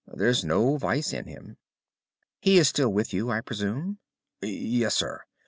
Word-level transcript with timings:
There's 0.11 0.43
no 0.43 0.77
vice 0.77 1.13
in 1.13 1.25
him." 1.27 1.57
"He 2.39 2.57
is 2.57 2.67
still 2.67 2.89
with 2.91 3.13
you, 3.13 3.29
I 3.29 3.41
presume?" 3.41 3.99
"Yes, 4.41 4.95
sir. 4.95 5.21